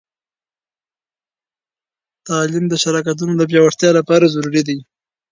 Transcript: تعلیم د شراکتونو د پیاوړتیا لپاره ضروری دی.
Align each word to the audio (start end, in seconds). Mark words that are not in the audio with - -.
تعلیم 2.27 2.65
د 2.69 2.73
شراکتونو 2.83 3.33
د 3.37 3.41
پیاوړتیا 3.49 3.89
لپاره 3.99 4.31
ضروری 4.33 4.61
دی. 4.67 4.77